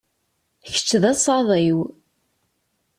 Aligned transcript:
Kečč 0.65 0.89
d 1.01 1.03
asaḍ-iw. 1.11 1.79